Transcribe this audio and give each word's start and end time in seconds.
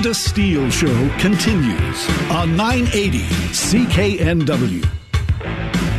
Lynda 0.00 0.14
Steele 0.14 0.70
Show 0.70 1.10
continues 1.18 2.08
on 2.30 2.56
980 2.56 3.18
CKNW. 3.52 4.88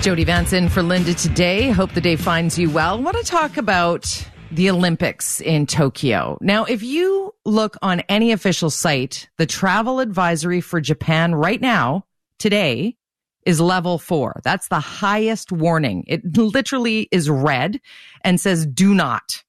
Jody 0.02 0.24
Vance 0.24 0.54
in 0.54 0.70
for 0.70 0.82
Lynda 0.82 1.16
today. 1.22 1.70
Hope 1.70 1.94
the 1.94 2.02
day 2.02 2.16
finds 2.16 2.58
you 2.58 2.72
well. 2.72 2.98
I 2.98 3.00
want 3.00 3.18
to 3.18 3.24
talk 3.24 3.58
about 3.58 4.28
the 4.50 4.72
Olympics 4.72 5.40
in 5.40 5.68
Tokyo. 5.68 6.40
Now, 6.42 6.66
if 6.66 6.82
you 6.82 7.36
look 7.46 7.78
on 7.84 8.00
any 8.10 8.32
official 8.32 8.72
site, 8.72 9.30
the 9.38 9.46
travel 9.46 10.00
advisory 10.00 10.62
for 10.62 10.82
Japan 10.82 11.36
right 11.36 11.62
now, 11.62 12.08
today, 12.40 12.98
is 13.46 13.62
level 13.62 14.00
four. 14.00 14.42
That's 14.44 14.68
the 14.70 14.80
highest 14.80 15.52
warning. 15.52 16.06
It 16.08 16.36
literally 16.36 17.08
is 17.12 17.30
red 17.30 17.80
and 18.24 18.42
says 18.42 18.66
do 18.66 18.96
not. 18.96 19.44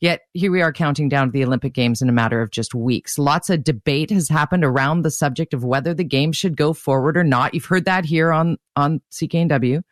Yet 0.00 0.22
here 0.34 0.52
we 0.52 0.60
are 0.60 0.72
counting 0.72 1.08
down 1.08 1.28
to 1.28 1.32
the 1.32 1.44
Olympic 1.44 1.72
Games 1.72 2.02
in 2.02 2.08
a 2.08 2.12
matter 2.12 2.42
of 2.42 2.50
just 2.50 2.74
weeks. 2.74 3.18
Lots 3.18 3.48
of 3.48 3.64
debate 3.64 4.10
has 4.10 4.28
happened 4.28 4.64
around 4.64 5.02
the 5.02 5.10
subject 5.10 5.54
of 5.54 5.64
whether 5.64 5.94
the 5.94 6.04
games 6.04 6.36
should 6.36 6.56
go 6.56 6.72
forward 6.74 7.16
or 7.16 7.24
not. 7.24 7.54
You've 7.54 7.64
heard 7.64 7.86
that 7.86 8.04
here 8.04 8.32
on, 8.32 8.58
on 8.76 9.00
CKNW. 9.10 9.82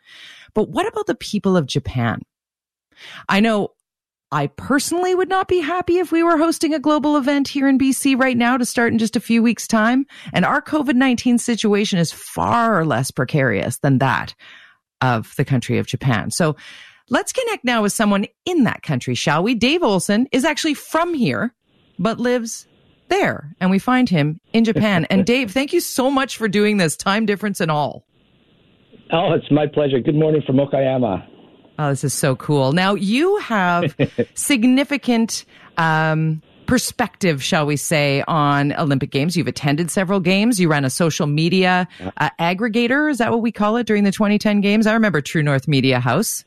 But 0.55 0.69
what 0.69 0.87
about 0.87 1.07
the 1.07 1.15
people 1.15 1.57
of 1.57 1.67
Japan? 1.67 2.21
I 3.29 3.41
know 3.41 3.71
I 4.31 4.49
personally 4.49 5.15
would 5.15 5.29
not 5.29 5.49
be 5.49 5.61
happy 5.61 5.99
if 5.99 6.13
we 6.13 6.23
were 6.23 6.37
hosting 6.37 6.75
a 6.75 6.79
global 6.79 7.17
event 7.17 7.49
here 7.49 7.69
in 7.69 7.79
BC 7.79 8.19
right 8.19 8.37
now 8.37 8.57
to 8.57 8.65
start 8.65 8.93
in 8.93 8.99
just 8.99 9.17
a 9.17 9.21
few 9.21 9.43
weeks 9.43 9.67
time. 9.67 10.07
And 10.33 10.45
our 10.45 10.61
COVID-19 10.61 11.41
situation 11.41 11.99
is 11.99 12.13
far 12.13 12.85
less 12.85 13.11
precarious 13.11 13.79
than 13.79 13.99
that 13.99 14.35
of 15.01 15.35
the 15.37 15.45
country 15.45 15.79
of 15.79 15.87
Japan. 15.87 16.31
So 16.31 16.57
let's 17.11 17.33
connect 17.33 17.65
now 17.65 17.83
with 17.83 17.93
someone 17.93 18.27
in 18.45 18.65
that 18.65 18.83
country, 18.83 19.15
shall 19.15 19.43
we? 19.43 19.55
Dave 19.55 19.83
Olson 19.83 20.29
is 20.33 20.45
actually 20.45 20.75
from 20.75 21.15
here, 21.15 21.55
but 21.99 22.19
lives 22.19 22.67
there. 23.09 23.55
And 23.61 23.71
we 23.71 23.79
find 23.79 24.09
him 24.09 24.41
in 24.53 24.65
Japan. 24.65 25.07
and 25.11 25.25
Dave, 25.27 25.51
thank 25.51 25.73
you 25.73 25.81
so 25.81 26.11
much 26.11 26.37
for 26.37 26.49
doing 26.49 26.79
this, 26.79 26.97
time 26.97 27.27
difference 27.27 27.61
and 27.61 27.71
all. 27.71 28.05
Oh, 29.13 29.33
it's 29.33 29.51
my 29.51 29.67
pleasure. 29.67 30.01
Good 30.01 30.15
morning 30.15 30.43
from 30.47 30.57
Okayama. 30.57 31.27
Oh, 31.79 31.89
this 31.91 32.05
is 32.05 32.15
so 32.15 32.37
cool. 32.37 32.73
Now, 32.73 32.95
you 32.95 33.37
have 33.39 33.95
significant 34.35 35.45
um, 35.77 36.41
perspective, 36.67 37.43
shall 37.43 37.67
we 37.67 37.77
say, 37.77 38.23
on 38.27 38.73
Olympic 38.75 39.11
Games. 39.11 39.37
You've 39.37 39.49
attended 39.49 39.91
several 39.91 40.21
games. 40.21 40.59
You 40.59 40.69
ran 40.69 40.85
a 40.85 40.91
social 40.91 41.27
media 41.27 41.87
uh, 42.17 42.31
aggregator. 42.41 43.11
Is 43.11 43.19
that 43.19 43.31
what 43.31 43.43
we 43.43 43.53
call 43.53 43.77
it 43.77 43.87
during 43.87 44.05
the 44.05 44.13
2010 44.13 44.61
games? 44.61 44.87
I 44.87 44.95
remember 44.95 45.21
True 45.21 45.43
North 45.43 45.69
Media 45.69 46.01
House. 46.01 46.45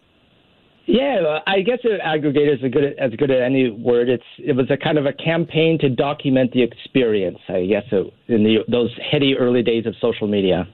Yeah, 0.88 1.40
I 1.46 1.60
guess 1.62 1.80
aggregator 1.84 2.56
is 2.58 2.64
a 2.64 2.70
good 2.70 2.98
as 2.98 3.12
good 3.18 3.30
as 3.30 3.42
any 3.46 3.70
word. 3.70 4.08
It's 4.08 4.24
it 4.40 4.54
was 4.54 4.72
a 4.72 4.78
kind 4.78 4.98
of 4.98 5.06
a 5.06 5.12
campaign 5.12 5.78
to 5.82 5.90
document 5.90 6.54
the 6.54 6.64
experience. 6.64 7.40
I 7.50 7.66
guess 7.66 7.84
in 7.92 8.44
the 8.44 8.60
those 8.70 8.98
heady 9.12 9.36
early 9.38 9.62
days 9.62 9.86
of 9.86 9.96
social 10.02 10.28
media. 10.28 10.66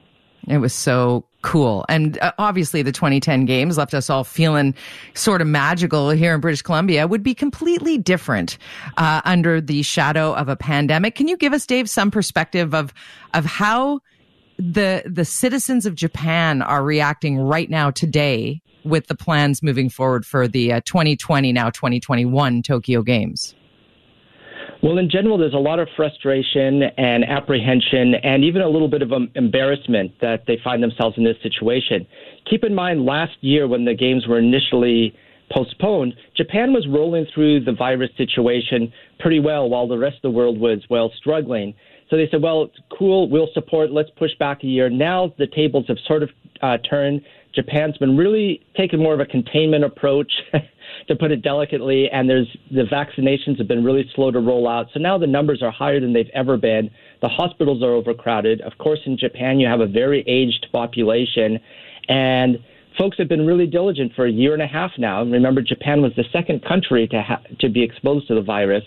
It 0.46 0.58
was 0.58 0.72
so 0.72 1.24
cool. 1.42 1.84
And 1.88 2.18
uh, 2.18 2.32
obviously, 2.38 2.82
the 2.82 2.92
2010 2.92 3.44
games 3.46 3.78
left 3.78 3.94
us 3.94 4.10
all 4.10 4.24
feeling 4.24 4.74
sort 5.14 5.40
of 5.40 5.48
magical 5.48 6.10
here 6.10 6.34
in 6.34 6.40
British 6.40 6.62
Columbia, 6.62 7.06
would 7.06 7.22
be 7.22 7.34
completely 7.34 7.98
different 7.98 8.58
uh, 8.96 9.22
under 9.24 9.60
the 9.60 9.82
shadow 9.82 10.34
of 10.34 10.48
a 10.48 10.56
pandemic. 10.56 11.14
Can 11.14 11.28
you 11.28 11.36
give 11.36 11.54
us, 11.54 11.66
Dave, 11.66 11.88
some 11.88 12.10
perspective 12.10 12.74
of, 12.74 12.92
of 13.32 13.46
how 13.46 14.00
the, 14.58 15.02
the 15.06 15.24
citizens 15.24 15.86
of 15.86 15.94
Japan 15.94 16.62
are 16.62 16.82
reacting 16.82 17.38
right 17.38 17.68
now 17.68 17.90
today 17.90 18.60
with 18.84 19.06
the 19.06 19.14
plans 19.14 19.62
moving 19.62 19.88
forward 19.88 20.26
for 20.26 20.46
the 20.46 20.72
uh, 20.72 20.80
2020, 20.84 21.52
now 21.52 21.70
2021 21.70 22.62
Tokyo 22.62 23.02
Games? 23.02 23.54
Well, 24.82 24.98
in 24.98 25.08
general, 25.08 25.38
there's 25.38 25.54
a 25.54 25.58
lot 25.58 25.78
of 25.78 25.88
frustration 25.96 26.82
and 26.98 27.24
apprehension 27.24 28.14
and 28.22 28.44
even 28.44 28.60
a 28.60 28.68
little 28.68 28.88
bit 28.88 29.00
of 29.00 29.12
embarrassment 29.34 30.12
that 30.20 30.44
they 30.46 30.58
find 30.62 30.82
themselves 30.82 31.16
in 31.16 31.24
this 31.24 31.36
situation. 31.42 32.06
Keep 32.50 32.64
in 32.64 32.74
mind, 32.74 33.06
last 33.06 33.32
year 33.40 33.66
when 33.66 33.86
the 33.86 33.94
games 33.94 34.26
were 34.28 34.38
initially 34.38 35.14
postponed, 35.50 36.12
Japan 36.36 36.72
was 36.72 36.86
rolling 36.86 37.26
through 37.34 37.64
the 37.64 37.72
virus 37.72 38.10
situation 38.18 38.92
pretty 39.20 39.40
well 39.40 39.70
while 39.70 39.88
the 39.88 39.96
rest 39.96 40.16
of 40.16 40.22
the 40.22 40.30
world 40.30 40.58
was, 40.60 40.80
well, 40.90 41.10
struggling. 41.16 41.74
So 42.10 42.16
they 42.16 42.28
said, 42.30 42.42
well, 42.42 42.64
it's 42.64 42.78
cool, 42.96 43.28
we'll 43.28 43.48
support, 43.54 43.90
let's 43.90 44.10
push 44.16 44.32
back 44.38 44.62
a 44.62 44.66
year. 44.66 44.90
Now 44.90 45.34
the 45.38 45.46
tables 45.46 45.86
have 45.88 45.98
sort 46.06 46.22
of 46.22 46.30
uh, 46.62 46.78
turned. 46.78 47.22
Japan's 47.54 47.96
been 47.98 48.16
really 48.16 48.64
taking 48.76 49.00
more 49.00 49.14
of 49.14 49.20
a 49.20 49.26
containment 49.26 49.84
approach. 49.84 50.32
to 51.08 51.16
put 51.16 51.30
it 51.30 51.42
delicately. 51.42 52.08
And 52.10 52.28
there's 52.28 52.48
the 52.70 52.82
vaccinations 52.82 53.58
have 53.58 53.68
been 53.68 53.84
really 53.84 54.08
slow 54.14 54.30
to 54.30 54.38
roll 54.38 54.68
out. 54.68 54.86
So 54.92 55.00
now 55.00 55.18
the 55.18 55.26
numbers 55.26 55.62
are 55.62 55.70
higher 55.70 56.00
than 56.00 56.12
they've 56.12 56.30
ever 56.34 56.56
been. 56.56 56.90
The 57.20 57.28
hospitals 57.28 57.82
are 57.82 57.92
overcrowded. 57.92 58.60
Of 58.62 58.78
course, 58.78 59.00
in 59.06 59.16
Japan, 59.18 59.60
you 59.60 59.66
have 59.66 59.80
a 59.80 59.86
very 59.86 60.24
aged 60.26 60.66
population. 60.72 61.58
And 62.08 62.58
folks 62.98 63.18
have 63.18 63.28
been 63.28 63.46
really 63.46 63.66
diligent 63.66 64.12
for 64.14 64.26
a 64.26 64.30
year 64.30 64.52
and 64.52 64.62
a 64.62 64.66
half 64.66 64.92
now. 64.98 65.22
Remember, 65.22 65.62
Japan 65.62 66.02
was 66.02 66.12
the 66.16 66.24
second 66.32 66.64
country 66.64 67.06
to 67.08 67.22
ha- 67.22 67.42
to 67.60 67.68
be 67.68 67.82
exposed 67.82 68.28
to 68.28 68.34
the 68.34 68.42
virus, 68.42 68.84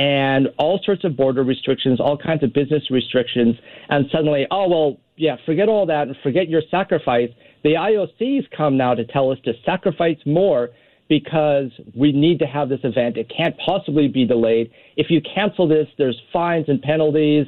and 0.00 0.48
all 0.56 0.80
sorts 0.82 1.04
of 1.04 1.14
border 1.14 1.42
restrictions, 1.44 2.00
all 2.00 2.16
kinds 2.16 2.42
of 2.42 2.54
business 2.54 2.82
restrictions, 2.90 3.54
and 3.90 4.06
suddenly, 4.10 4.46
oh 4.50 4.66
well, 4.66 4.96
yeah, 5.16 5.36
forget 5.44 5.68
all 5.68 5.84
that 5.86 6.08
and 6.08 6.16
forget 6.22 6.48
your 6.48 6.62
sacrifice. 6.70 7.28
The 7.62 7.74
IOCs 7.74 8.46
come 8.56 8.78
now 8.78 8.94
to 8.94 9.04
tell 9.04 9.30
us 9.30 9.36
to 9.44 9.52
sacrifice 9.66 10.16
more 10.24 10.70
because 11.10 11.70
we 11.94 12.12
need 12.12 12.38
to 12.38 12.46
have 12.46 12.70
this 12.70 12.80
event. 12.82 13.18
It 13.18 13.30
can't 13.36 13.54
possibly 13.58 14.08
be 14.08 14.24
delayed. 14.24 14.70
If 14.96 15.10
you 15.10 15.20
cancel 15.34 15.68
this, 15.68 15.86
there's 15.98 16.18
fines 16.32 16.64
and 16.68 16.80
penalties 16.80 17.46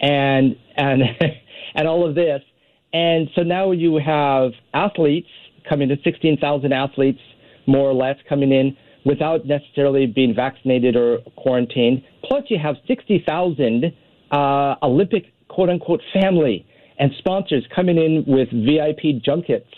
and 0.00 0.56
and 0.76 1.02
and 1.74 1.88
all 1.88 2.06
of 2.06 2.14
this. 2.14 2.42
And 2.92 3.30
so 3.34 3.42
now 3.42 3.70
you 3.70 3.98
have 4.04 4.52
athletes 4.74 5.28
coming 5.66 5.90
in, 5.90 5.98
16,000 6.04 6.70
athletes 6.70 7.20
more 7.66 7.88
or 7.88 7.94
less 7.94 8.16
coming 8.28 8.52
in 8.52 8.76
without 9.04 9.46
necessarily 9.46 10.06
being 10.06 10.34
vaccinated 10.34 10.96
or 10.96 11.18
quarantined. 11.36 12.02
Plus, 12.24 12.44
you 12.48 12.58
have 12.58 12.76
60,000 12.86 13.92
uh, 14.30 14.74
Olympic 14.82 15.24
quote 15.48 15.68
unquote 15.68 16.00
family 16.12 16.66
and 16.98 17.10
sponsors 17.18 17.64
coming 17.74 17.98
in 17.98 18.24
with 18.26 18.48
VIP 18.50 19.22
junkets 19.22 19.68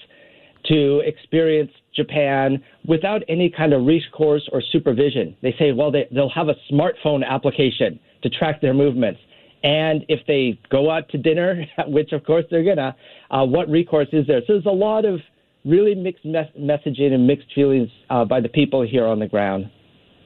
to 0.66 1.00
experience 1.04 1.70
Japan 1.94 2.62
without 2.86 3.22
any 3.28 3.50
kind 3.50 3.72
of 3.72 3.86
recourse 3.86 4.48
or 4.52 4.62
supervision. 4.72 5.36
They 5.42 5.54
say, 5.58 5.72
well, 5.72 5.90
they, 5.90 6.08
they'll 6.12 6.30
have 6.30 6.48
a 6.48 6.56
smartphone 6.70 7.24
application 7.26 7.98
to 8.22 8.30
track 8.30 8.60
their 8.60 8.74
movements. 8.74 9.20
And 9.62 10.04
if 10.08 10.20
they 10.26 10.58
go 10.70 10.90
out 10.90 11.08
to 11.10 11.18
dinner, 11.18 11.64
which 11.86 12.12
of 12.12 12.24
course 12.24 12.44
they're 12.50 12.64
gonna, 12.64 12.94
uh, 13.30 13.44
what 13.44 13.68
recourse 13.68 14.08
is 14.12 14.26
there? 14.26 14.40
So 14.46 14.54
there's 14.54 14.66
a 14.66 14.70
lot 14.70 15.04
of 15.04 15.20
really 15.66 15.94
mixed 15.94 16.24
mes- 16.24 16.54
messaging 16.58 17.12
and 17.12 17.26
mixed 17.26 17.52
feelings 17.54 17.90
uh, 18.08 18.24
by 18.24 18.40
the 18.40 18.48
people 18.48 18.86
here 18.86 19.06
on 19.06 19.18
the 19.18 19.26
ground. 19.26 19.68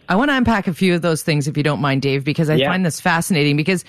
I 0.08 0.16
want 0.16 0.30
to 0.30 0.36
unpack 0.36 0.66
a 0.66 0.74
few 0.74 0.94
of 0.94 1.02
those 1.02 1.22
things 1.22 1.46
if 1.46 1.56
you 1.56 1.62
don't 1.62 1.80
mind, 1.80 2.02
Dave, 2.02 2.24
because 2.24 2.50
I 2.50 2.56
yeah. 2.56 2.68
find 2.68 2.84
this 2.84 3.00
fascinating 3.00 3.56
because, 3.56 3.84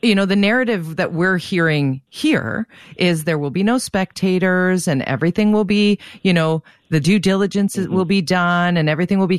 you 0.00 0.14
know, 0.14 0.24
the 0.24 0.34
narrative 0.34 0.96
that 0.96 1.12
we're 1.12 1.36
hearing 1.36 2.00
here 2.08 2.66
is 2.96 3.24
there 3.24 3.38
will 3.38 3.50
be 3.50 3.62
no 3.62 3.76
spectators 3.76 4.88
and 4.88 5.02
everything 5.02 5.52
will 5.52 5.66
be, 5.66 5.98
you 6.22 6.32
know, 6.32 6.62
the 6.88 6.98
due 6.98 7.18
diligence 7.18 7.76
mm-hmm. 7.76 7.92
will 7.92 8.06
be 8.06 8.22
done 8.22 8.78
and 8.78 8.88
everything 8.88 9.18
will 9.18 9.26
be, 9.26 9.38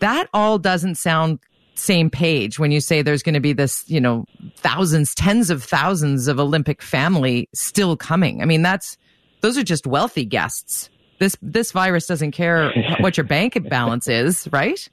that 0.00 0.28
all 0.34 0.58
doesn't 0.58 0.96
sound 0.96 1.38
same 1.76 2.10
page 2.10 2.58
when 2.58 2.70
you 2.70 2.80
say 2.80 3.00
there's 3.00 3.22
going 3.22 3.34
to 3.34 3.40
be 3.40 3.54
this, 3.54 3.82
you 3.88 4.02
know, 4.02 4.26
thousands, 4.56 5.14
tens 5.14 5.48
of 5.48 5.64
thousands 5.64 6.28
of 6.28 6.38
Olympic 6.38 6.82
family 6.82 7.48
still 7.54 7.96
coming. 7.96 8.42
I 8.42 8.44
mean, 8.44 8.60
that's, 8.60 8.98
those 9.40 9.56
are 9.56 9.64
just 9.64 9.86
wealthy 9.86 10.26
guests. 10.26 10.90
This, 11.20 11.36
this 11.40 11.70
virus 11.70 12.06
doesn't 12.06 12.32
care 12.32 12.72
what 13.00 13.16
your 13.16 13.24
bank 13.24 13.68
balance 13.68 14.08
is, 14.08 14.48
right? 14.50 14.88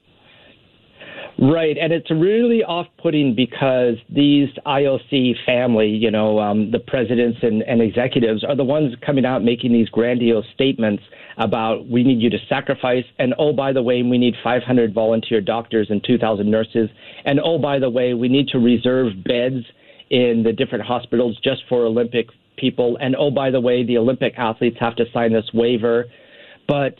Right, 1.40 1.78
and 1.80 1.92
it's 1.92 2.10
really 2.10 2.64
off-putting 2.64 3.36
because 3.36 3.94
these 4.10 4.48
IOC 4.66 5.34
family, 5.46 5.86
you 5.86 6.10
know, 6.10 6.40
um, 6.40 6.72
the 6.72 6.80
presidents 6.80 7.38
and, 7.42 7.62
and 7.62 7.80
executives 7.80 8.42
are 8.42 8.56
the 8.56 8.64
ones 8.64 8.94
coming 9.06 9.24
out 9.24 9.44
making 9.44 9.72
these 9.72 9.88
grandiose 9.88 10.44
statements 10.52 11.02
about 11.36 11.88
we 11.88 12.02
need 12.02 12.20
you 12.20 12.28
to 12.28 12.38
sacrifice, 12.48 13.04
and 13.20 13.34
oh 13.38 13.52
by 13.52 13.72
the 13.72 13.82
way, 13.82 14.02
we 14.02 14.18
need 14.18 14.34
500 14.42 14.92
volunteer 14.92 15.40
doctors 15.40 15.86
and 15.90 16.02
2,000 16.02 16.50
nurses, 16.50 16.90
and 17.24 17.38
oh 17.38 17.56
by 17.56 17.78
the 17.78 17.88
way, 17.88 18.14
we 18.14 18.28
need 18.28 18.48
to 18.48 18.58
reserve 18.58 19.12
beds 19.24 19.64
in 20.10 20.42
the 20.42 20.52
different 20.52 20.84
hospitals 20.84 21.38
just 21.44 21.62
for 21.68 21.84
Olympic 21.84 22.26
people, 22.58 22.98
and 23.00 23.16
oh 23.16 23.30
by 23.30 23.50
the 23.50 23.60
way, 23.60 23.84
the 23.84 23.98
Olympic 23.98 24.34
athletes 24.36 24.76
have 24.80 24.96
to 24.96 25.04
sign 25.12 25.32
this 25.32 25.50
waiver, 25.54 26.06
but 26.66 26.96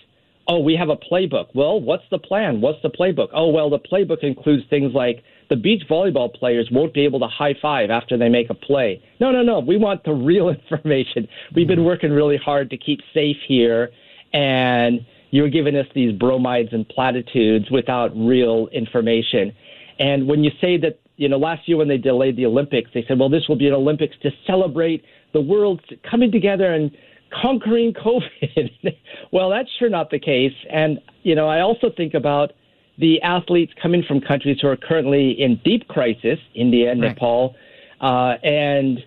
oh, 0.49 0.59
we 0.61 0.75
have 0.75 0.89
a 0.89 0.97
playbook. 0.97 1.49
Well, 1.55 1.81
what's 1.81 2.05
the 2.11 2.19
plan? 2.19 2.61
What's 2.61 2.81
the 2.83 2.89
playbook? 2.89 3.29
Oh, 3.35 3.49
well, 3.49 3.69
the 3.69 3.79
playbook 3.79 4.23
includes 4.23 4.65
things 4.71 4.93
like 4.95 5.23
the 5.51 5.57
beach 5.57 5.83
volleyball 5.89 6.33
players 6.33 6.69
won't 6.73 6.95
be 6.95 7.05
able 7.05 7.21
to 7.21 7.27
high 7.27 7.55
five 7.61 7.91
after 7.91 8.17
they 8.17 8.29
make 8.29 8.51
a 8.51 8.55
play. 8.55 9.03
No, 9.21 9.31
no, 9.31 9.43
no. 9.43 9.61
We 9.61 9.77
want 9.77 10.05
the 10.05 10.13
real 10.31 10.49
information. 10.49 11.29
We've 11.55 11.69
been 11.69 11.81
mm-hmm. 11.81 11.87
working 11.87 12.11
really 12.11 12.39
hard 12.39 12.71
to 12.71 12.79
keep 12.79 13.01
safe 13.13 13.37
here, 13.47 13.91
and 14.33 15.01
you're 15.31 15.51
giving 15.51 15.77
us 15.77 15.87
these 15.95 16.13
bromides 16.13 16.71
and 16.73 16.89
platitudes 16.89 17.71
without 17.71 18.17
real 18.17 18.69
information. 18.73 19.53
And 19.99 20.27
when 20.27 20.43
you 20.43 20.51
say 20.61 20.79
that 20.79 21.01
you 21.19 21.29
know, 21.29 21.37
last 21.37 21.69
year 21.69 21.77
when 21.77 21.89
they 21.89 21.99
delayed 21.99 22.37
the 22.37 22.47
Olympics, 22.47 22.91
they 22.95 23.05
said, 23.07 23.19
well, 23.19 23.29
this 23.29 23.49
will 23.49 23.57
be 23.57 23.67
an 23.67 23.75
Olympics 23.75 24.15
to 24.23 24.31
celebrate 24.47 25.05
the 25.33 25.41
world 25.41 25.81
coming 26.09 26.33
together 26.33 26.73
and 26.73 26.91
conquering 27.43 27.93
COVID. 27.93 28.97
well, 29.33 29.51
that's 29.51 29.69
sure 29.79 29.91
not 29.91 30.11
the 30.11 30.19
case. 30.19 30.55
And, 30.71 30.99
you 31.23 31.35
know, 31.35 31.49
I 31.49 31.61
also 31.61 31.89
think 31.95 32.15
about 32.15 32.53
the 32.99 33.21
athletes 33.23 33.73
coming 33.81 34.03
from 34.07 34.21
countries 34.21 34.59
who 34.61 34.69
are 34.69 34.77
currently 34.77 35.31
in 35.39 35.61
deep 35.65 35.87
crisis, 35.89 36.39
India, 36.55 36.89
right. 36.89 36.99
Nepal, 36.99 37.55
uh, 38.01 38.35
and 38.43 38.99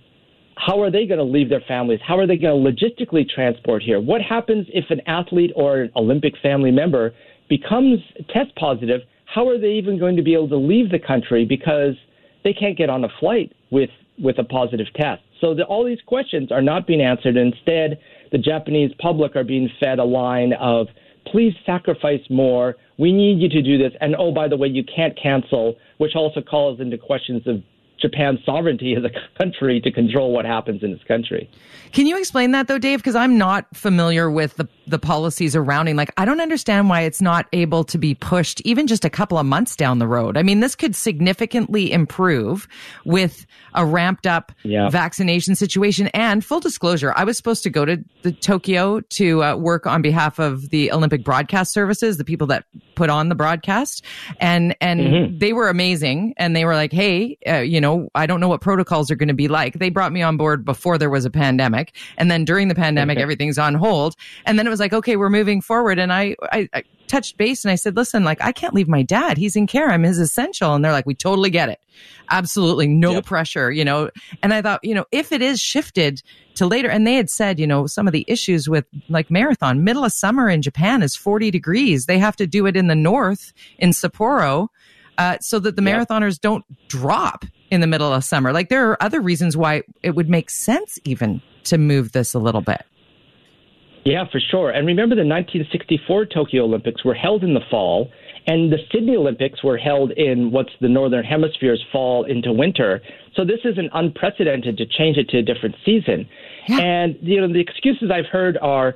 how 0.56 0.82
are 0.82 0.92
they 0.92 1.06
going 1.06 1.18
to 1.18 1.24
leave 1.24 1.50
their 1.50 1.64
families? 1.68 2.00
How 2.06 2.18
are 2.20 2.28
they 2.28 2.38
going 2.38 2.64
to 2.64 2.72
logistically 2.72 3.28
transport 3.28 3.82
here? 3.82 4.00
What 4.00 4.22
happens 4.22 4.68
if 4.74 4.86
an 4.90 5.02
athlete 5.08 5.52
or 5.56 5.82
an 5.82 5.92
Olympic 5.96 6.34
family 6.42 6.72
member 6.72 7.14
becomes 7.50 8.00
test 8.30 8.56
positive? 8.56 9.02
How 9.26 9.48
are 9.48 9.58
they 9.58 9.72
even 9.72 9.98
going 9.98 10.16
to 10.18 10.22
be 10.22 10.34
able 10.34 10.50
to 10.50 10.58
leave 10.58 10.92
the 10.92 11.00
country 11.00 11.46
because 11.46 11.96
they 12.44 12.54
can't 12.54 12.78
get 12.78 12.90
on 12.90 13.04
a 13.04 13.10
flight 13.20 13.54
with, 13.72 13.90
with 14.22 14.38
a 14.40 14.44
positive 14.44 14.88
test? 14.96 15.22
So 15.42 15.56
the, 15.56 15.64
all 15.64 15.84
these 15.84 16.00
questions 16.06 16.52
are 16.52 16.62
not 16.62 16.88
being 16.88 17.02
answered. 17.02 17.36
Instead, 17.36 18.00
the 18.32 18.38
Japanese 18.38 18.92
public 19.00 19.36
are 19.36 19.44
being 19.44 19.70
fed 19.80 20.00
a 20.00 20.04
line 20.04 20.54
of, 20.54 20.88
please 21.26 21.54
sacrifice 21.66 22.22
more. 22.30 22.76
We 22.98 23.12
need 23.12 23.40
you 23.40 23.50
to 23.50 23.62
do 23.62 23.78
this. 23.78 23.92
And 24.00 24.16
oh, 24.18 24.32
by 24.32 24.48
the 24.48 24.56
way, 24.56 24.68
you 24.68 24.84
can't 24.84 25.18
cancel, 25.22 25.76
which 25.98 26.16
also 26.16 26.42
calls 26.42 26.80
into 26.80 26.98
questions 26.98 27.46
of 27.48 27.64
Japan's 28.02 28.40
sovereignty 28.46 28.96
as 28.96 29.04
a 29.04 29.12
country 29.38 29.80
to 29.82 29.92
control 29.92 30.34
what 30.34 30.46
happens 30.46 30.84
in 30.84 30.92
its 30.92 31.04
country. 31.04 31.50
Can 31.92 32.08
you 32.08 32.18
explain 32.18 32.52
that 32.52 32.68
though, 32.68 32.78
Dave? 32.78 33.00
Because 33.00 33.16
I'm 33.16 33.38
not 33.38 33.66
familiar 33.76 34.30
with 34.30 34.56
the 34.56 34.68
the 34.88 35.00
policies 35.00 35.56
surrounding. 35.62 35.96
Like, 35.96 36.12
I 36.18 36.26
don't 36.26 36.42
understand 36.42 36.90
why 36.90 37.02
it's 37.02 37.22
not 37.22 37.48
able 37.54 37.84
to 37.86 37.98
be 37.98 38.16
pushed 38.16 38.62
even 38.62 38.88
just 38.88 39.06
a 39.06 39.10
couple 39.10 39.38
of 39.38 39.46
months 39.46 39.76
down 39.76 40.00
the 40.00 40.08
road. 40.08 40.38
I 40.38 40.44
mean, 40.44 40.60
this 40.60 40.76
could 40.76 40.96
significantly 40.96 41.92
improve 41.92 42.68
with 43.06 43.46
a 43.74 43.86
ramped 43.86 44.28
up 44.28 44.52
yeah. 44.64 44.90
vaccination 44.90 45.56
situation. 45.56 46.08
And 46.08 46.44
full 46.44 46.60
disclosure, 46.60 47.14
I 47.16 47.24
was 47.24 47.38
supposed 47.38 47.64
to 47.64 47.70
go 47.70 47.86
to 47.86 48.04
the 48.24 48.32
Tokyo 48.32 49.00
to 49.02 49.44
uh, 49.44 49.56
work 49.56 49.88
on 49.88 50.02
behalf 50.02 50.40
of 50.40 50.70
the 50.70 50.92
Olympic 50.92 51.24
Broadcast 51.24 51.72
Services, 51.72 52.18
the 52.18 52.26
people 52.26 52.48
that 52.48 52.66
put 53.02 53.10
on 53.10 53.30
the 53.30 53.36
broadcast, 53.36 54.06
and 54.40 54.76
and 54.80 55.00
mm-hmm. 55.00 55.38
they 55.40 55.54
were 55.54 55.70
amazing. 55.70 56.36
And 56.38 56.56
they 56.56 56.66
were 56.66 56.76
like, 56.76 56.94
"Hey, 56.94 57.38
uh, 57.48 57.58
you 57.58 57.82
know, 57.82 58.10
I 58.14 58.28
don't 58.28 58.40
know 58.40 58.48
what 58.48 58.62
protocols 58.62 59.10
are 59.10 59.16
going 59.16 59.30
to 59.30 59.34
be 59.34 59.48
like." 59.48 59.80
They 59.80 59.90
brought 59.90 60.12
me 60.12 60.22
on 60.22 60.38
board 60.38 60.64
before 60.64 61.00
there 61.00 61.10
was 61.10 61.26
a 61.26 61.32
pandemic, 61.32 61.96
and 62.18 62.30
then 62.30 62.46
during 62.46 62.68
the 62.68 62.76
pandemic, 62.76 63.18
okay. 63.18 63.24
everything's 63.24 63.58
on 63.58 63.74
hold. 63.74 64.16
And 64.46 64.60
then 64.60 64.68
it 64.68 64.70
was 64.70 64.80
like, 64.80 64.94
okay, 64.94 65.16
we're 65.16 65.30
moving 65.30 65.62
forward. 65.62 65.98
And 65.98 66.14
I, 66.14 66.36
I, 66.52 66.70
I 66.74 66.84
touched 67.12 67.38
base 67.38 67.66
and 67.66 67.72
I 67.72 67.76
said, 67.76 67.98
listen, 67.98 68.24
like 68.24 68.42
I 68.42 68.54
can't 68.54 68.74
leave 68.74 68.88
my 68.88 69.04
dad. 69.04 69.38
He's 69.38 69.58
in 69.58 69.68
care. 69.68 69.90
I'm 69.90 70.04
his 70.04 70.18
essential. 70.18 70.74
And 70.74 70.84
they're 70.84 70.94
like, 70.94 71.06
we 71.06 71.14
totally 71.14 71.50
get 71.50 71.68
it. 71.68 71.80
Absolutely 72.30 72.88
no 72.88 73.14
yep. 73.14 73.26
pressure, 73.26 73.70
you 73.70 73.84
know. 73.84 74.10
And 74.42 74.54
I 74.54 74.62
thought, 74.62 74.80
you 74.82 74.96
know, 74.96 75.06
if 75.12 75.34
it 75.34 75.42
is 75.42 75.60
shifted 75.60 76.24
to 76.56 76.66
later, 76.66 76.90
and 76.90 77.06
they 77.06 77.16
had 77.16 77.30
said, 77.30 77.60
you 77.60 77.68
know, 77.68 77.86
some 77.86 78.08
of 78.08 78.14
the 78.14 78.24
issues 78.28 78.70
with 78.70 78.86
like 79.10 79.30
marathon, 79.30 79.84
middle 79.84 80.06
of 80.06 80.14
summer 80.14 80.50
in 80.50 80.62
Japan 80.62 81.04
is 81.04 81.16
40 81.16 81.52
degrees. 81.52 82.06
They 82.06 82.18
have 82.18 82.38
to 82.38 82.48
do 82.48 82.66
it 82.66 82.78
in 82.78 82.88
the 82.88 82.96
north 82.96 83.54
in 83.78 83.90
Sapporo. 83.90 84.70
Uh, 85.18 85.38
so 85.40 85.60
that 85.60 85.76
the 85.76 85.84
yep. 85.84 86.08
marathoners 86.08 86.40
don't 86.40 86.64
drop 86.88 87.46
in 87.70 87.82
the 87.82 87.86
middle 87.86 88.12
of 88.12 88.24
summer. 88.24 88.54
Like 88.54 88.70
there 88.70 88.90
are 88.90 89.04
other 89.04 89.20
reasons 89.20 89.56
why 89.56 89.84
it 90.02 90.16
would 90.16 90.30
make 90.30 90.50
sense 90.50 90.98
even 91.04 91.42
to 91.66 91.78
move 91.78 92.14
this 92.14 92.34
a 92.34 92.40
little 92.40 92.62
bit. 92.62 92.82
Yeah, 94.04 94.26
for 94.32 94.40
sure. 94.40 94.72
And 94.72 94.88
remember, 94.88 95.16
the 95.16 95.22
1964 95.22 96.26
Tokyo 96.28 96.64
Olympics 96.64 97.06
were 97.06 97.14
held 97.14 97.44
in 97.44 97.54
the 97.54 97.62
fall, 97.70 98.10
and 98.48 98.72
the 98.72 98.78
Sydney 98.92 99.16
Olympics 99.16 99.64
were 99.64 99.78
held 99.78 100.12
in 100.12 100.52
what's 100.52 100.72
the 100.80 100.90
Northern 100.90 101.24
Hemisphere's 101.24 101.84
fall 101.92 102.24
into 102.26 102.52
winter. 102.52 103.02
So 103.36 103.46
this 103.46 103.60
is 103.64 103.78
an 103.78 103.90
unprecedented 103.94 104.78
to 104.78 104.86
change 104.86 105.18
it 105.18 105.30
to 105.30 105.38
a 105.38 105.42
different 105.44 105.76
season. 105.86 106.28
Yeah. 106.68 106.80
And 106.80 107.16
you 107.22 107.40
know, 107.40 107.52
the 107.52 107.60
excuses 107.60 108.10
I've 108.12 108.26
heard 108.26 108.58
are, 108.58 108.96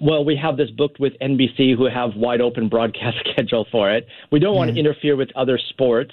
well, 0.00 0.24
we 0.24 0.36
have 0.36 0.56
this 0.56 0.70
booked 0.70 0.98
with 0.98 1.12
NBC, 1.20 1.76
who 1.76 1.84
have 1.84 2.16
wide 2.16 2.40
open 2.40 2.68
broadcast 2.68 3.18
schedule 3.32 3.66
for 3.70 3.92
it. 3.92 4.06
We 4.32 4.40
don't 4.40 4.56
want 4.56 4.74
to 4.74 4.78
interfere 4.78 5.14
with 5.14 5.28
other 5.36 5.58
sports, 5.68 6.12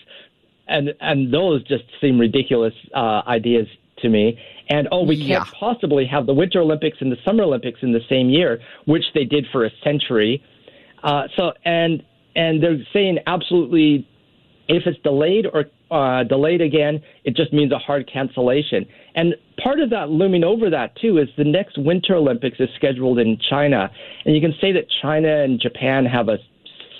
and 0.67 0.93
and 1.01 1.33
those 1.33 1.63
just 1.63 1.85
seem 1.99 2.19
ridiculous 2.19 2.73
uh, 2.93 3.21
ideas 3.25 3.67
to 3.99 4.09
me. 4.09 4.39
And 4.69 4.87
oh, 4.91 5.03
we 5.03 5.17
can't 5.17 5.29
yeah. 5.29 5.59
possibly 5.59 6.05
have 6.05 6.25
the 6.25 6.33
Winter 6.33 6.59
Olympics 6.59 6.97
and 6.99 7.11
the 7.11 7.17
Summer 7.23 7.43
Olympics 7.43 7.79
in 7.81 7.93
the 7.93 8.01
same 8.09 8.29
year, 8.29 8.59
which 8.85 9.03
they 9.13 9.23
did 9.23 9.45
for 9.51 9.65
a 9.65 9.69
century. 9.83 10.43
Uh, 11.03 11.23
so 11.35 11.53
and 11.63 12.03
and 12.35 12.61
they're 12.61 12.77
saying 12.93 13.19
absolutely, 13.27 14.07
if 14.67 14.83
it's 14.85 14.99
delayed 15.03 15.45
or 15.51 15.65
uh, 15.89 16.23
delayed 16.23 16.61
again, 16.61 17.01
it 17.23 17.35
just 17.35 17.53
means 17.53 17.71
a 17.71 17.77
hard 17.77 18.09
cancellation. 18.11 18.85
And 19.15 19.35
part 19.63 19.79
of 19.79 19.89
that 19.91 20.09
looming 20.09 20.43
over 20.43 20.69
that 20.69 20.95
too 20.97 21.17
is 21.17 21.29
the 21.37 21.45
next 21.45 21.77
Winter 21.77 22.15
Olympics 22.15 22.59
is 22.59 22.69
scheduled 22.75 23.19
in 23.19 23.37
China, 23.49 23.89
and 24.25 24.35
you 24.35 24.41
can 24.41 24.53
say 24.59 24.71
that 24.73 24.85
China 25.01 25.43
and 25.43 25.59
Japan 25.59 26.05
have 26.05 26.29
a 26.29 26.37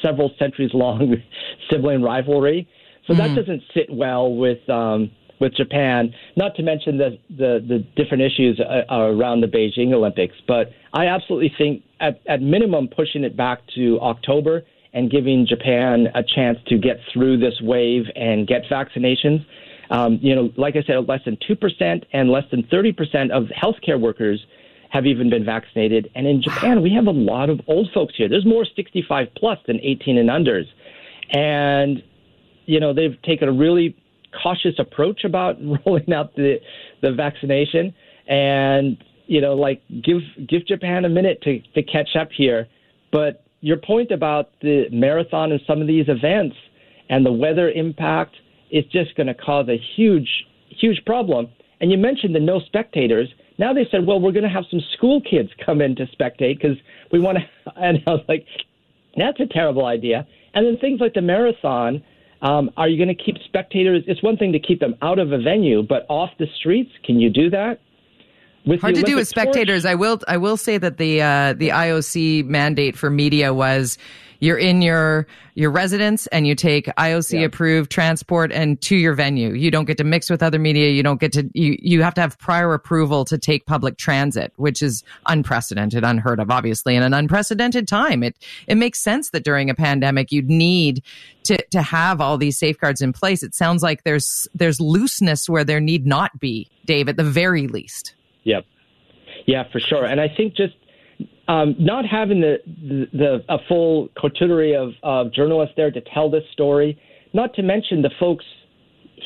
several 0.02 0.32
centuries 0.40 0.72
long 0.74 1.16
sibling 1.70 2.02
rivalry. 2.02 2.68
So 3.08 3.14
mm-hmm. 3.14 3.36
that 3.36 3.36
doesn't 3.36 3.64
sit 3.74 3.90
well 3.90 4.34
with 4.34 4.68
um, 4.70 5.12
with 5.40 5.56
Japan, 5.56 6.14
not 6.36 6.56
to 6.56 6.64
mention 6.64 6.98
the, 6.98 7.18
the, 7.30 7.64
the 7.68 7.86
different 7.96 8.24
issues 8.24 8.60
uh, 8.60 8.94
around 8.94 9.42
the 9.42 9.48
Beijing 9.48 9.94
Olympics. 9.94 10.36
But 10.48 10.72
I 10.94 11.06
absolutely 11.08 11.54
think, 11.58 11.84
at, 12.00 12.20
at 12.28 12.42
minimum, 12.42 12.88
pushing 12.88 13.24
it 13.24 13.38
back 13.38 13.60
to 13.76 14.00
October 14.02 14.64
and 14.94 15.12
giving 15.12 15.46
Japan 15.48 16.08
a 16.16 16.24
chance 16.24 16.58
to 16.68 16.78
get 16.78 16.98
through 17.14 17.38
this 17.38 17.54
wave 17.62 18.06
and 18.16 18.48
get 18.48 18.64
vaccinations. 18.72 19.46
Um, 19.90 20.20
you 20.22 20.36
know, 20.36 20.50
like 20.58 20.76
I 20.76 20.84
said, 20.84 20.96
less 21.08 21.22
than 21.24 21.38
2% 21.38 22.04
and 22.14 22.30
less 22.30 22.44
than 22.52 22.64
30% 22.64 23.32
of 23.32 23.46
healthcare 23.46 24.00
workers 24.00 24.44
have 24.90 25.06
even 25.06 25.30
been 25.30 25.46
vaccinated. 25.46 26.10
And 26.16 26.26
in 26.26 26.42
Japan, 26.42 26.82
we 26.82 26.92
have 26.94 27.08
a 27.08 27.12
lot 27.12 27.50
of 27.50 27.60
old 27.68 27.90
folks 27.94 28.16
here. 28.18 28.30
There's 28.30 28.46
more 28.46 28.66
65 28.66 29.28
plus 29.36 29.60
than 29.68 29.80
18 29.82 30.18
and 30.18 30.30
unders. 30.30 30.66
And, 31.32 32.02
you 32.66 32.80
know, 32.80 32.94
they've 32.94 33.22
taken 33.24 33.50
a 33.50 33.52
really 33.52 33.96
cautious 34.42 34.76
approach 34.80 35.24
about 35.24 35.58
rolling 35.86 36.12
out 36.14 36.36
the 36.36 36.58
the 37.02 37.12
vaccination, 37.12 37.94
and 38.28 38.98
you 39.28 39.42
know, 39.42 39.54
like 39.54 39.82
give 40.04 40.22
give 40.48 40.66
Japan 40.68 41.06
a 41.06 41.10
minute 41.10 41.42
to 41.44 41.60
to 41.76 41.84
catch 41.84 42.16
up 42.20 42.30
here. 42.36 42.68
But 43.12 43.44
your 43.62 43.78
point 43.78 44.12
about 44.12 44.52
the 44.62 44.86
marathon 44.92 45.52
and 45.52 45.62
some 45.68 45.82
of 45.82 45.88
these 45.88 46.06
events 46.08 46.56
and 47.10 47.26
the 47.26 47.32
weather 47.32 47.70
impact 47.70 48.36
is 48.70 48.84
just 48.92 49.16
going 49.16 49.28
to 49.28 49.34
cause 49.34 49.68
a 49.70 49.78
huge 49.96 50.30
huge 50.70 51.02
problem. 51.06 51.48
And 51.80 51.92
you 51.92 51.98
mentioned 51.98 52.36
the 52.36 52.40
no 52.40 52.60
spectators. 52.60 53.30
Now 53.60 53.74
they 53.74 53.88
said, 53.90 54.06
well, 54.06 54.20
we're 54.20 54.32
going 54.32 54.44
to 54.44 54.50
have 54.50 54.66
some 54.70 54.82
school 54.96 55.22
kids 55.22 55.50
come 55.66 55.82
in 55.82 55.96
to 55.96 56.06
spectate 56.08 56.60
because 56.62 56.78
we 57.12 57.20
want 57.20 57.38
to. 57.38 57.44
And 57.76 58.02
I 58.08 58.12
was 58.12 58.26
like, 58.28 58.46
that's 59.16 59.40
a 59.40 59.46
terrible 59.46 59.86
idea. 59.86 60.28
And 60.54 60.66
then 60.66 60.78
things 60.78 61.00
like 61.00 61.14
the 61.14 61.22
marathon 61.22 62.04
um, 62.42 62.70
are 62.78 62.88
you 62.88 63.04
going 63.04 63.16
to 63.16 63.24
keep 63.24 63.36
spectators? 63.46 64.04
It's 64.08 64.22
one 64.22 64.38
thing 64.38 64.52
to 64.54 64.60
keep 64.60 64.80
them 64.80 64.96
out 65.02 65.20
of 65.20 65.32
a 65.32 65.38
venue, 65.38 65.82
but 65.82 66.06
off 66.10 66.30
the 66.38 66.48
streets, 66.60 66.92
can 67.04 67.20
you 67.20 67.30
do 67.30 67.50
that? 67.50 67.80
With 68.66 68.82
Hard 68.82 68.96
to 68.96 69.02
do 69.02 69.16
with 69.16 69.28
spectators. 69.28 69.84
Torch? 69.84 69.92
I 69.92 69.96
will. 69.96 70.20
I 70.28 70.38
will 70.38 70.58
say 70.58 70.78
that 70.78 70.98
the 70.98 71.22
uh, 71.22 71.54
the 71.54 71.70
IOC 71.70 72.46
mandate 72.46 72.98
for 72.98 73.10
media 73.10 73.54
was 73.54 73.98
you're 74.40 74.58
in 74.58 74.82
your 74.82 75.28
your 75.56 75.72
residence 75.72 76.28
and 76.28 76.46
you 76.46 76.54
take 76.54 76.86
IOC 76.86 77.40
yeah. 77.40 77.46
approved 77.46 77.92
transport 77.92 78.52
and 78.52 78.80
to 78.82 78.96
your 78.96 79.14
venue. 79.14 79.54
You 79.54 79.72
don't 79.72 79.86
get 79.86 79.98
to 79.98 80.04
mix 80.04 80.30
with 80.30 80.44
other 80.44 80.60
media. 80.60 80.92
You 80.92 81.04
don't 81.04 81.20
get 81.20 81.32
to 81.34 81.50
you 81.54 81.78
you 81.80 82.02
have 82.04 82.14
to 82.16 82.22
have 82.22 82.38
prior 82.38 82.74
approval 82.74 83.26
to 83.26 83.38
take 83.38 83.66
public 83.66 83.98
transit, 83.98 84.54
which 84.58 84.82
is 84.82 85.04
unprecedented, 85.26 86.04
unheard 86.04 86.40
of, 86.40 86.52
obviously, 86.52 86.96
in 86.96 87.04
an 87.04 87.14
unprecedented 87.14 87.88
time. 87.88 88.24
It 88.24 88.36
it 88.68 88.76
makes 88.76 89.00
sense 89.00 89.32
that 89.32 89.44
during 89.44 89.70
a 89.70 89.76
pandemic 89.76 90.32
you'd 90.32 90.50
need 90.50 91.04
to 91.44 91.58
to 91.72 91.82
have 91.82 92.22
all 92.22 92.38
these 92.38 92.58
safeguards 92.58 93.02
in 93.02 93.14
place. 93.14 93.44
It 93.44 93.56
sounds 93.56 93.82
like 93.82 94.04
there's 94.04 94.48
there's 94.54 94.80
looseness 94.80 95.50
where 95.50 95.64
there 95.64 95.80
need 95.80 96.06
not 96.06 96.40
be, 96.40 96.70
Dave, 96.86 97.10
at 97.10 97.18
the 97.18 97.24
very 97.24 97.68
least. 97.68 98.14
Yep. 98.44 98.66
Yeah, 99.46 99.64
for 99.72 99.80
sure. 99.80 100.06
And 100.06 100.20
I 100.22 100.28
think 100.28 100.56
just 100.56 100.76
um, 101.48 101.76
not 101.80 102.06
having 102.06 102.42
the, 102.42 102.58
the, 102.66 103.06
the 103.14 103.46
a 103.50 103.58
full 103.68 104.10
coterie 104.20 104.76
of, 104.76 104.92
of 105.04 105.34
journalists 105.34 105.74
there 105.78 105.92
to 105.92 106.02
tell 106.14 106.30
this 106.30 106.44
story, 106.52 107.00
not 107.34 107.54
to 107.56 107.64
mention 107.64 108.02
the 108.02 108.12
folks 108.20 108.46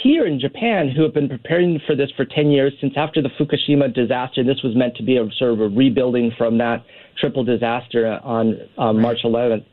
here 0.03 0.25
in 0.25 0.39
Japan 0.39 0.89
who 0.89 1.03
have 1.03 1.13
been 1.13 1.27
preparing 1.27 1.79
for 1.85 1.95
this 1.95 2.09
for 2.15 2.25
10 2.25 2.49
years 2.51 2.73
since 2.79 2.93
after 2.95 3.21
the 3.21 3.29
Fukushima 3.39 3.93
disaster. 3.93 4.43
This 4.43 4.61
was 4.63 4.75
meant 4.75 4.95
to 4.97 5.03
be 5.03 5.17
a 5.17 5.27
sort 5.37 5.53
of 5.53 5.59
a 5.59 5.67
rebuilding 5.67 6.31
from 6.37 6.57
that 6.59 6.85
triple 7.19 7.43
disaster 7.43 8.19
on 8.23 8.57
um, 8.77 9.01
March 9.01 9.19
11th. 9.23 9.65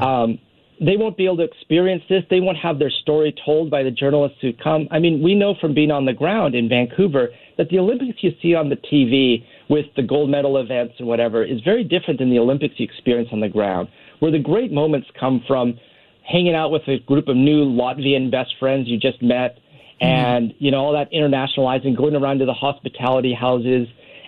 Um, 0.00 0.38
they 0.80 0.96
won't 0.96 1.16
be 1.16 1.26
able 1.26 1.36
to 1.38 1.42
experience 1.42 2.02
this. 2.08 2.22
They 2.30 2.40
won't 2.40 2.56
have 2.56 2.78
their 2.78 2.90
story 2.90 3.34
told 3.44 3.70
by 3.70 3.82
the 3.82 3.90
journalists 3.90 4.38
who 4.40 4.52
come. 4.54 4.88
I 4.90 4.98
mean, 4.98 5.22
we 5.22 5.34
know 5.34 5.54
from 5.60 5.74
being 5.74 5.90
on 5.90 6.06
the 6.06 6.14
ground 6.14 6.54
in 6.54 6.68
Vancouver 6.68 7.28
that 7.58 7.68
the 7.68 7.78
Olympics 7.78 8.18
you 8.22 8.32
see 8.40 8.54
on 8.54 8.70
the 8.70 8.76
TV 8.76 9.44
with 9.70 9.86
the 9.94 10.02
gold 10.02 10.28
medal 10.28 10.58
events 10.58 10.94
and 10.98 11.06
whatever 11.06 11.44
is 11.44 11.60
very 11.64 11.84
different 11.84 12.18
than 12.18 12.28
the 12.28 12.38
Olympics 12.38 12.74
you 12.76 12.84
experience 12.84 13.30
on 13.32 13.40
the 13.40 13.48
ground, 13.48 13.88
where 14.18 14.32
the 14.32 14.38
great 14.38 14.72
moments 14.72 15.06
come 15.18 15.42
from 15.46 15.78
hanging 16.30 16.54
out 16.54 16.70
with 16.70 16.82
a 16.88 16.98
group 17.06 17.28
of 17.28 17.36
new 17.36 17.64
Latvian 17.64 18.30
best 18.30 18.50
friends 18.58 18.88
you 18.88 18.98
just 18.98 19.22
met 19.22 19.56
mm-hmm. 20.02 20.06
and 20.06 20.54
you 20.58 20.70
know 20.70 20.78
all 20.78 20.92
that 20.92 21.10
internationalizing, 21.12 21.96
going 21.96 22.16
around 22.16 22.40
to 22.40 22.44
the 22.44 22.52
hospitality 22.52 23.32
houses 23.32 23.86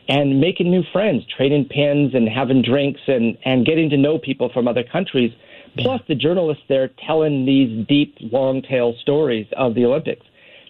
and 0.09 0.41
making 0.41 0.71
new 0.71 0.83
friends, 0.93 1.25
trading 1.37 1.65
pins 1.65 2.15
and 2.15 2.29
having 2.29 2.63
drinks 2.63 3.01
and 3.09 3.37
and 3.45 3.67
getting 3.67 3.91
to 3.91 3.97
know 3.97 4.19
people 4.19 4.49
from 4.55 4.69
other 4.69 4.85
countries. 4.85 5.33
Mm-hmm. 5.33 5.83
Plus, 5.83 6.01
the 6.07 6.15
journalists 6.15 6.63
there 6.69 6.89
telling 7.05 7.45
these 7.45 7.85
deep, 7.89 8.15
long 8.21 8.63
tail 8.63 8.95
stories 9.03 9.47
of 9.57 9.75
the 9.75 9.85
Olympics. 9.85 10.25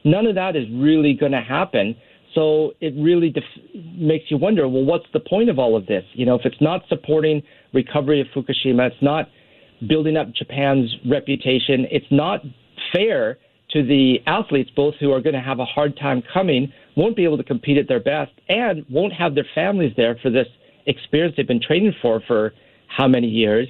None 0.04 0.26
of 0.26 0.34
that 0.34 0.56
is 0.56 0.64
really 0.72 1.12
going 1.12 1.32
to 1.32 1.42
happen. 1.42 1.94
So 2.34 2.72
it 2.80 2.94
really 2.96 3.30
def- 3.30 3.74
makes 3.74 4.30
you 4.30 4.38
wonder 4.38 4.68
well, 4.68 4.84
what's 4.84 5.06
the 5.12 5.20
point 5.20 5.50
of 5.50 5.58
all 5.58 5.76
of 5.76 5.86
this? 5.86 6.04
You 6.14 6.26
know, 6.26 6.34
if 6.34 6.42
it's 6.44 6.60
not 6.60 6.82
supporting 6.88 7.42
recovery 7.72 8.20
of 8.20 8.26
Fukushima, 8.34 8.86
it's 8.88 9.02
not 9.02 9.28
building 9.86 10.16
up 10.16 10.32
Japan's 10.34 10.94
reputation, 11.10 11.86
it's 11.90 12.06
not 12.10 12.40
fair 12.94 13.38
to 13.70 13.82
the 13.82 14.18
athletes, 14.26 14.70
both 14.76 14.94
who 15.00 15.12
are 15.12 15.20
going 15.20 15.34
to 15.34 15.40
have 15.40 15.58
a 15.58 15.64
hard 15.64 15.96
time 15.96 16.22
coming, 16.32 16.72
won't 16.96 17.16
be 17.16 17.24
able 17.24 17.38
to 17.38 17.44
compete 17.44 17.78
at 17.78 17.88
their 17.88 18.00
best, 18.00 18.32
and 18.48 18.84
won't 18.90 19.12
have 19.12 19.34
their 19.34 19.46
families 19.54 19.92
there 19.96 20.16
for 20.22 20.30
this 20.30 20.46
experience 20.86 21.34
they've 21.36 21.46
been 21.46 21.60
training 21.60 21.94
for 22.02 22.20
for 22.26 22.52
how 22.86 23.08
many 23.08 23.26
years. 23.26 23.66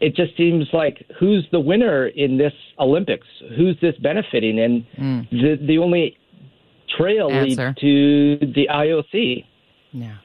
It 0.00 0.16
just 0.16 0.36
seems 0.36 0.66
like 0.72 1.04
who's 1.18 1.46
the 1.52 1.60
winner 1.60 2.06
in 2.08 2.36
this 2.36 2.52
Olympics? 2.78 3.26
Who's 3.56 3.76
this 3.80 3.94
benefiting? 4.02 4.58
And 4.60 4.86
mm. 4.98 5.30
the 5.30 5.66
the 5.66 5.78
only 5.78 6.16
trail 6.96 7.30
Answer. 7.30 7.68
leads 7.68 7.80
to 7.80 8.46
the 8.54 8.68
IOC. 8.70 9.44
Yeah. 9.92 10.16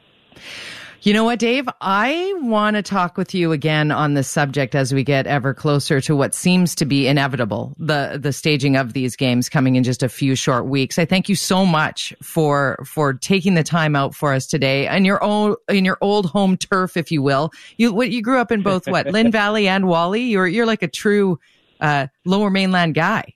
You 1.01 1.13
know 1.13 1.23
what, 1.23 1.39
Dave? 1.39 1.65
I 1.79 2.33
want 2.37 2.75
to 2.75 2.81
talk 2.81 3.15
with 3.15 3.33
you 3.33 3.53
again 3.53 3.89
on 3.89 4.15
this 4.15 4.27
subject 4.27 4.75
as 4.75 4.93
we 4.93 5.05
get 5.05 5.27
ever 5.27 5.53
closer 5.53 6.01
to 6.01 6.13
what 6.13 6.35
seems 6.35 6.75
to 6.75 6.85
be 6.85 7.07
inevitable, 7.07 7.73
the 7.79 8.19
the 8.21 8.33
staging 8.33 8.75
of 8.75 8.91
these 8.91 9.15
games 9.15 9.47
coming 9.47 9.77
in 9.77 9.83
just 9.85 10.03
a 10.03 10.09
few 10.09 10.35
short 10.35 10.65
weeks. 10.65 10.99
I 10.99 11.05
thank 11.05 11.29
you 11.29 11.35
so 11.35 11.65
much 11.65 12.13
for 12.21 12.83
for 12.85 13.13
taking 13.13 13.53
the 13.53 13.63
time 13.63 13.95
out 13.95 14.13
for 14.13 14.33
us 14.33 14.45
today 14.45 14.87
and 14.87 15.05
your 15.05 15.23
own 15.23 15.55
in 15.69 15.85
your 15.85 15.97
old 16.01 16.25
home 16.25 16.57
turf, 16.57 16.97
if 16.97 17.13
you 17.13 17.21
will. 17.21 17.51
You 17.77 17.93
what 17.93 18.11
you 18.11 18.21
grew 18.21 18.39
up 18.39 18.51
in 18.51 18.61
both 18.61 18.85
what 18.85 19.07
Lynn 19.11 19.31
Valley 19.31 19.69
and 19.69 19.87
Whalley. 19.87 20.23
You're 20.23 20.47
you're 20.47 20.65
like 20.65 20.83
a 20.83 20.89
true 20.89 21.39
uh, 21.79 22.07
Lower 22.25 22.49
Mainland 22.49 22.95
guy. 22.95 23.33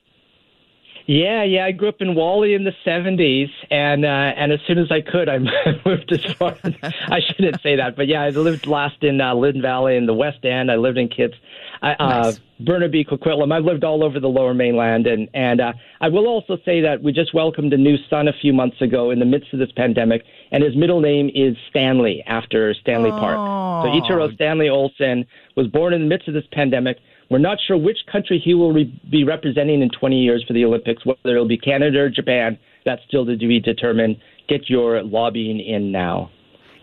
Yeah, 1.05 1.43
yeah. 1.43 1.65
I 1.65 1.72
grew 1.72 1.89
up 1.89 2.01
in 2.01 2.15
Whalley 2.15 2.53
in 2.53 2.63
the 2.63 2.74
'70s, 2.86 3.50
and 3.69 4.05
uh, 4.05 4.07
and 4.07 4.51
as 4.53 4.60
soon 4.65 4.77
as 4.77 4.89
I 4.89 5.01
could, 5.01 5.27
I 5.27 5.38
moved 5.86 6.12
as 6.12 6.24
far. 6.36 6.55
As, 6.63 6.74
I 6.81 7.19
shouldn't 7.19 7.62
say 7.62 7.75
that, 7.75 7.95
but 7.95 8.07
yeah, 8.07 8.22
I 8.22 8.29
lived 8.29 8.67
last 8.67 9.03
in 9.03 9.19
uh, 9.19 9.36
Lynn 9.36 9.62
Valley 9.62 9.98
in 9.98 10.05
the 10.05 10.13
West 10.13 10.45
End. 10.45 10.72
I 10.72 10.75
lived 10.75 10.98
in 10.98 11.10
Kits, 11.10 11.36
uh, 11.81 11.95
nice. 12.00 12.39
Burnaby, 12.65 13.05
Coquitlam. 13.05 13.51
I've 13.51 13.63
lived 13.63 13.84
all 13.84 14.03
over 14.03 14.20
the 14.20 14.27
Lower 14.27 14.53
Mainland, 14.53 15.08
and 15.08 15.29
and 15.34 15.62
uh, 15.62 15.74
I 16.01 16.10
will 16.10 16.27
also 16.27 16.58
say 16.65 16.82
that 16.82 17.03
we 17.03 17.12
just 17.12 17.34
welcomed 17.34 17.74
a 17.74 17.77
new 17.77 17.96
son 18.10 18.27
a 18.27 18.34
few 18.41 18.53
months 18.53 18.82
ago 18.82 19.12
in 19.12 19.20
the 19.20 19.25
midst 19.25 19.53
of 19.53 19.60
this 19.60 19.72
pandemic, 19.75 20.24
and 20.51 20.63
his 20.63 20.75
middle 20.75 21.01
name 21.01 21.29
is 21.34 21.55
Stanley 21.70 22.24
after 22.27 22.74
Stanley 22.82 23.12
oh. 23.12 23.20
Park. 23.20 23.38
So 23.84 24.13
Ichiro 24.13 24.34
Stanley 24.36 24.70
Olson 24.70 25.25
was 25.55 25.67
born 25.67 25.93
in 25.93 26.01
the 26.01 26.08
midst 26.08 26.27
of 26.27 26.34
this 26.34 26.46
pandemic 26.51 26.98
we're 27.29 27.39
not 27.39 27.58
sure 27.65 27.77
which 27.77 27.98
country 28.12 28.39
he 28.43 28.53
will 28.53 28.72
re- 28.72 29.01
be 29.10 29.24
representing 29.24 29.82
in 29.82 29.89
20 29.89 30.22
years 30.22 30.43
for 30.48 30.53
the 30.53 30.63
Olympics, 30.63 31.03
whether 31.03 31.36
it'll 31.36 31.48
be 31.48 31.58
Canada 31.58 32.01
or 32.01 32.10
Japan. 32.10 32.60
That's 32.86 33.01
still 33.08 33.25
to 33.25 33.36
be 33.36 33.60
determined. 33.60 34.17
Get 34.48 34.70
your 34.70 35.01
lobbying 35.01 35.60
in 35.60 35.91
now. 35.91 36.29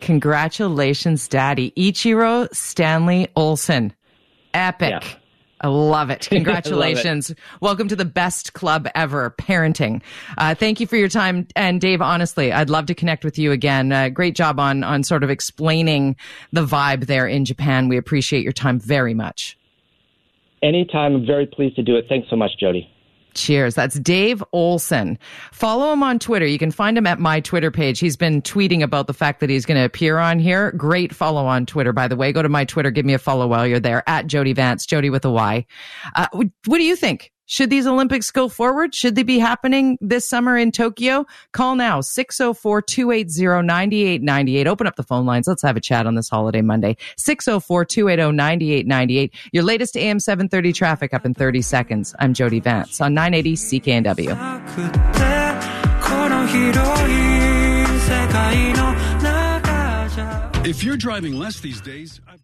Congratulations, 0.01 1.29
Daddy. 1.29 1.73
Ichiro 1.77 2.53
Stanley 2.53 3.29
Olson. 3.37 3.95
Epic. 4.53 4.91
Yeah. 4.91 5.15
I 5.63 5.69
love 5.69 6.11
it. 6.11 6.29
Congratulations. 6.31 7.31
love 7.31 7.39
it. 7.39 7.61
Welcome 7.61 7.89
to 7.89 7.97
the 7.97 8.05
best 8.05 8.55
club 8.55 8.89
ever, 8.95 9.35
parenting. 9.39 10.03
Uh, 10.39 10.55
thank 10.55 10.81
you 10.81 10.87
for 10.87 10.97
your 10.97 11.09
time. 11.09 11.47
And 11.55 11.81
Dave, 11.81 12.01
honestly, 12.01 12.51
I'd 12.53 12.71
love 12.71 12.87
to 12.87 12.95
connect 12.95 13.25
with 13.25 13.39
you 13.39 13.53
again. 13.53 13.93
Uh, 13.93 14.09
great 14.09 14.35
job 14.35 14.59
on, 14.59 14.83
on 14.83 15.03
sort 15.03 15.23
of 15.23 15.31
explaining 15.31 16.17
the 16.53 16.65
vibe 16.65 17.07
there 17.07 17.27
in 17.27 17.45
Japan. 17.45 17.89
We 17.89 17.99
appreciate 17.99 18.43
your 18.43 18.53
time 18.53 18.81
very 18.81 19.15
much. 19.15 19.59
Anytime. 20.63 21.15
I'm 21.15 21.27
very 21.27 21.47
pleased 21.47 21.77
to 21.77 21.83
do 21.83 21.97
it. 21.97 22.07
Thanks 22.09 22.29
so 22.31 22.37
much, 22.37 22.53
Jody. 22.59 22.90
Cheers. 23.35 23.75
That's 23.75 23.99
Dave 24.01 24.43
Olson. 24.53 25.19
Follow 25.53 25.93
him 25.93 26.03
on 26.03 26.19
Twitter. 26.19 26.47
You 26.47 26.59
can 26.59 26.71
find 26.71 26.97
him 26.97 27.07
at 27.07 27.19
my 27.19 27.41
Twitter 27.41 27.71
page. 27.71 27.99
He's 27.99 28.17
been 28.17 28.43
tweeting 28.43 28.83
about 28.83 29.07
the 29.07 29.15
fact 29.15 29.41
that 29.41 29.51
he's 29.51 29.67
going 29.67 29.79
to 29.79 29.85
appear 29.85 30.19
on 30.19 30.39
here. 30.39 30.73
Great 30.73 31.15
follow 31.15 31.47
on 31.47 31.67
Twitter, 31.67 31.93
by 31.93 32.09
the 32.09 32.17
way. 32.17 32.33
Go 32.33 32.43
to 32.43 32.49
my 32.49 32.65
Twitter. 32.65 32.91
Give 32.91 33.07
me 33.07 33.15
a 33.15 33.19
follow 33.19 33.47
while 33.47 33.67
you're 33.67 33.81
there 33.81 34.09
at 34.09 34.27
Jody 34.27 34.53
Vance, 34.53 34.87
Jody 34.87 35.11
with 35.11 35.25
a 35.25 35.31
Y. 35.31 35.67
Uh, 36.15 36.27
what 36.33 36.79
do 36.79 36.85
you 36.85 36.97
think? 36.97 37.33
Should 37.51 37.69
these 37.69 37.85
Olympics 37.85 38.31
go 38.31 38.49
forward? 38.49 38.95
Should 38.95 39.17
they 39.17 39.25
be 39.25 39.41
happening 39.41 39.99
this 40.01 40.25
summer 40.29 40.57
in 40.57 40.71
Tokyo? 40.71 41.27
Call 41.51 41.75
now 41.75 42.01
604 42.01 42.81
280 42.81 43.67
9898. 43.67 44.69
Open 44.69 44.87
up 44.87 44.95
the 44.95 45.03
phone 45.03 45.27
lines. 45.27 45.49
Let's 45.49 45.63
have 45.63 45.77
a 45.77 45.81
chat 45.81 46.07
on 46.07 46.15
this 46.15 46.29
holiday 46.29 46.63
Monday. 46.63 46.97
604 47.17 47.85
280 47.87 48.37
9898. 48.37 49.35
Your 49.51 49.65
latest 49.65 49.97
AM 49.97 50.21
730 50.21 50.73
traffic 50.73 51.13
up 51.13 51.27
in 51.27 51.35
30 51.35 51.61
seconds. 51.61 52.15
I'm 52.21 52.35
Jody 52.35 52.61
Vance 52.61 53.01
on 53.01 53.15
980 53.15 53.57
CKNW. 53.57 54.31
If 60.65 60.85
you're 60.85 60.97
driving 60.97 61.35
less 61.35 61.59
these 61.59 61.81
days, 61.81 62.21
I've- 62.29 62.39